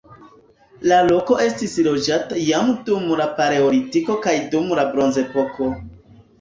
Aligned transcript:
La 0.91 0.95
loko 1.09 1.37
estis 1.43 1.75
loĝata 1.89 2.41
jam 2.47 2.73
dum 2.89 3.07
la 3.21 3.29
paleolitiko 3.43 4.19
kaj 4.27 4.37
dum 4.57 4.77
la 4.83 4.91
bronzepoko. 4.97 5.73